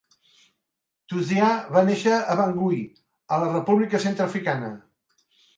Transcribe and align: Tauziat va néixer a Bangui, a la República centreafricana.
Tauziat 1.13 1.69
va 1.75 1.83
néixer 1.91 2.17
a 2.35 2.39
Bangui, 2.41 2.81
a 3.37 3.41
la 3.45 3.51
República 3.53 4.03
centreafricana. 4.07 4.73